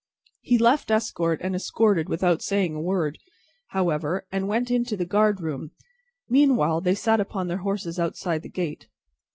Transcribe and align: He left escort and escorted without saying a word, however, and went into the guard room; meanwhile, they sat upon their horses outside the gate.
He 0.39 0.57
left 0.57 0.89
escort 0.89 1.41
and 1.43 1.55
escorted 1.55 2.09
without 2.09 2.41
saying 2.41 2.73
a 2.73 2.81
word, 2.81 3.19
however, 3.67 4.25
and 4.31 4.47
went 4.47 4.71
into 4.71 4.97
the 4.97 5.05
guard 5.05 5.39
room; 5.41 5.73
meanwhile, 6.27 6.81
they 6.81 6.95
sat 6.95 7.19
upon 7.19 7.49
their 7.49 7.57
horses 7.57 7.99
outside 7.99 8.41
the 8.41 8.49
gate. 8.49 8.87